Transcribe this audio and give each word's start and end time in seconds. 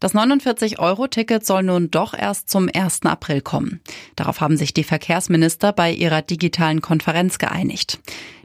Das 0.00 0.14
49-Euro-Ticket 0.14 1.44
soll 1.44 1.64
nun 1.64 1.90
doch 1.90 2.14
erst 2.14 2.48
zum 2.48 2.70
1. 2.72 3.02
April 3.04 3.40
kommen. 3.40 3.80
Darauf 4.16 4.40
haben 4.40 4.56
sich 4.56 4.72
die 4.72 4.84
Verkehrsminister 4.84 5.72
bei 5.72 5.92
ihrer 5.92 6.22
digitalen 6.22 6.80
Konferenz 6.80 7.38
geeinigt. 7.38 7.98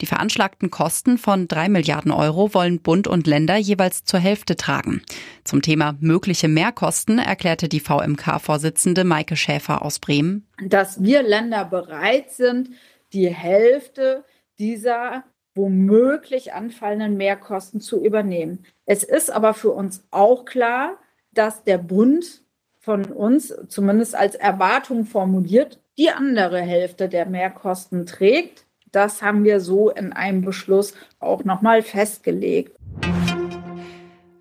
Die 0.00 0.06
veranschlagten 0.06 0.70
Kosten 0.70 1.18
von 1.18 1.48
3 1.48 1.68
Milliarden 1.68 2.12
Euro 2.12 2.54
wollen 2.54 2.80
Bund 2.80 3.08
und 3.08 3.26
Länder 3.26 3.56
jeweils 3.56 4.04
zur 4.04 4.20
Hälfte 4.20 4.56
tragen. 4.56 5.02
Zum 5.44 5.60
Thema 5.60 5.96
mögliche 6.00 6.48
Mehrkosten 6.48 7.18
erklärte 7.18 7.68
die 7.68 7.80
VMK-Vorsitzende 7.80 9.04
Maike 9.04 9.36
Schäfer 9.36 9.82
aus 9.82 9.98
Bremen. 9.98 10.46
Dass 10.62 11.02
wir 11.02 11.22
Länder 11.22 11.64
bereit 11.64 12.30
sind, 12.30 12.70
die 13.12 13.28
Hälfte 13.28 14.24
dieser 14.58 15.24
womöglich 15.54 16.52
anfallenden 16.52 17.16
Mehrkosten 17.16 17.80
zu 17.80 18.02
übernehmen. 18.02 18.64
Es 18.86 19.02
ist 19.02 19.30
aber 19.30 19.52
für 19.52 19.70
uns 19.70 20.04
auch 20.10 20.44
klar, 20.44 20.96
dass 21.32 21.64
der 21.64 21.78
Bund 21.78 22.42
von 22.78 23.04
uns 23.06 23.54
zumindest 23.68 24.14
als 24.14 24.34
Erwartung 24.34 25.04
formuliert, 25.04 25.80
die 25.98 26.10
andere 26.10 26.60
Hälfte 26.60 27.08
der 27.08 27.26
Mehrkosten 27.26 28.06
trägt. 28.06 28.66
Das 28.90 29.22
haben 29.22 29.44
wir 29.44 29.60
so 29.60 29.90
in 29.90 30.12
einem 30.12 30.42
Beschluss 30.42 30.94
auch 31.20 31.44
nochmal 31.44 31.82
festgelegt. 31.82 32.74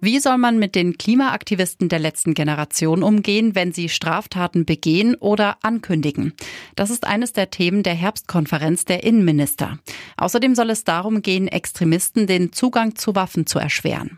Wie 0.01 0.19
soll 0.19 0.37
man 0.37 0.57
mit 0.57 0.75
den 0.75 0.97
Klimaaktivisten 0.97 1.89
der 1.89 1.99
letzten 1.99 2.33
Generation 2.33 3.03
umgehen, 3.03 3.53
wenn 3.53 3.73
sie 3.73 3.89
Straftaten 3.89 4.63
begehen 4.63 5.15
oder 5.15 5.57
ankündigen? 5.61 6.33
Das 6.77 6.89
ist 6.89 7.05
eines 7.05 7.33
der 7.33 7.49
Themen 7.49 7.83
der 7.83 7.95
Herbstkonferenz 7.95 8.85
der 8.85 9.03
Innenminister. 9.03 9.77
Außerdem 10.15 10.55
soll 10.55 10.69
es 10.69 10.85
darum 10.85 11.21
gehen, 11.21 11.49
Extremisten 11.49 12.27
den 12.27 12.53
Zugang 12.53 12.95
zu 12.95 13.13
Waffen 13.13 13.45
zu 13.45 13.59
erschweren. 13.59 14.17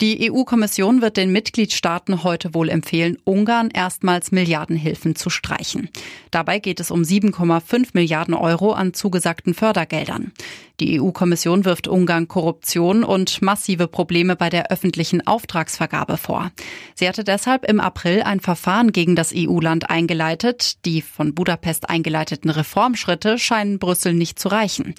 Die 0.00 0.28
EU-Kommission 0.28 1.02
wird 1.02 1.16
den 1.16 1.30
Mitgliedstaaten 1.30 2.24
heute 2.24 2.52
wohl 2.52 2.68
empfehlen, 2.68 3.16
Ungarn 3.22 3.70
erstmals 3.70 4.32
Milliardenhilfen 4.32 5.14
zu 5.14 5.30
streichen. 5.30 5.88
Dabei 6.32 6.58
geht 6.58 6.80
es 6.80 6.90
um 6.90 7.02
7,5 7.02 7.90
Milliarden 7.92 8.34
Euro 8.34 8.72
an 8.72 8.92
zugesagten 8.92 9.54
Fördergeldern. 9.54 10.32
Die 10.80 11.00
EU-Kommission 11.00 11.64
wirft 11.64 11.86
Ungarn 11.86 12.26
Korruption 12.26 13.04
und 13.04 13.40
massive 13.40 13.86
Probleme 13.86 14.34
bei 14.34 14.50
der 14.50 14.72
öffentlichen 14.72 15.24
Auftragsvergabe 15.24 16.16
vor. 16.16 16.50
Sie 16.96 17.08
hatte 17.08 17.22
deshalb 17.22 17.64
im 17.64 17.78
April 17.78 18.22
ein 18.22 18.40
Verfahren 18.40 18.90
gegen 18.90 19.14
das 19.14 19.32
EU-Land 19.32 19.90
eingeleitet. 19.90 20.84
Die 20.84 21.02
von 21.02 21.36
Budapest 21.36 21.88
eingeleiteten 21.88 22.50
Reformschritte 22.50 23.38
scheinen 23.38 23.78
Brüssel 23.78 24.12
nicht 24.12 24.40
zu 24.40 24.48
reichen. 24.48 24.96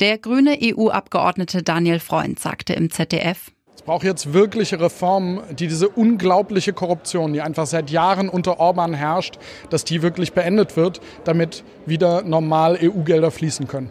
Der 0.00 0.18
grüne 0.18 0.58
EU-Abgeordnete 0.60 1.62
Daniel 1.62 2.00
Freund 2.00 2.38
sagte 2.38 2.74
im 2.74 2.90
ZDF, 2.90 3.50
braucht 3.82 4.04
jetzt 4.04 4.32
wirkliche 4.32 4.80
Reformen, 4.80 5.40
die 5.56 5.66
diese 5.66 5.88
unglaubliche 5.88 6.72
Korruption, 6.72 7.32
die 7.32 7.40
einfach 7.40 7.66
seit 7.66 7.90
Jahren 7.90 8.28
unter 8.28 8.60
Orban 8.60 8.94
herrscht, 8.94 9.38
dass 9.70 9.84
die 9.84 10.02
wirklich 10.02 10.32
beendet 10.32 10.76
wird, 10.76 11.00
damit 11.24 11.64
wieder 11.86 12.22
normal 12.22 12.78
EU-Gelder 12.80 13.30
fließen 13.30 13.68
können. 13.68 13.90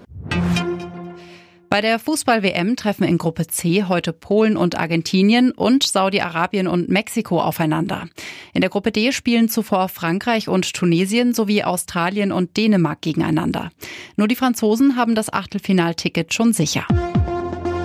Bei 1.73 1.81
der 1.81 1.97
Fußball-WM 1.97 2.75
treffen 2.75 3.03
in 3.03 3.17
Gruppe 3.17 3.47
C 3.47 3.85
heute 3.85 4.13
Polen 4.13 4.57
und 4.57 4.77
Argentinien 4.77 5.51
und 5.51 5.81
Saudi-Arabien 5.81 6.67
und 6.67 6.87
Mexiko 6.87 7.41
aufeinander. 7.41 8.07
In 8.53 8.61
der 8.61 8.69
Gruppe 8.69 8.91
D 8.91 9.11
spielen 9.11 9.49
zuvor 9.49 9.89
Frankreich 9.89 10.47
und 10.47 10.71
Tunesien 10.75 11.33
sowie 11.33 11.63
Australien 11.63 12.31
und 12.31 12.57
Dänemark 12.57 13.01
gegeneinander. 13.01 13.71
Nur 14.17 14.27
die 14.27 14.35
Franzosen 14.35 14.97
haben 14.97 15.15
das 15.15 15.33
Achtelfinalticket 15.33 16.31
schon 16.31 16.53
sicher. 16.53 16.85